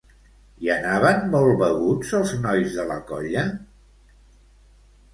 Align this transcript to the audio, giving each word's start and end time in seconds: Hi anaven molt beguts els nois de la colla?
Hi 0.63 0.71
anaven 0.75 1.21
molt 1.35 1.53
beguts 1.61 2.15
els 2.23 2.35
nois 2.47 2.81
de 2.81 2.89
la 2.95 2.99
colla? 3.13 3.47